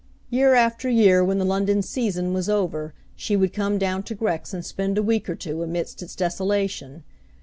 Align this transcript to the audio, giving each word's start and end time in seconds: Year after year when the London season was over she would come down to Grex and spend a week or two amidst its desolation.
Year 0.31 0.55
after 0.55 0.89
year 0.89 1.23
when 1.23 1.37
the 1.37 1.45
London 1.45 1.83
season 1.83 2.33
was 2.33 2.49
over 2.49 2.95
she 3.15 3.35
would 3.35 3.53
come 3.53 3.77
down 3.77 4.01
to 4.01 4.15
Grex 4.15 4.51
and 4.51 4.65
spend 4.65 4.97
a 4.97 5.03
week 5.03 5.29
or 5.29 5.35
two 5.35 5.61
amidst 5.61 6.01
its 6.01 6.15
desolation. 6.15 7.03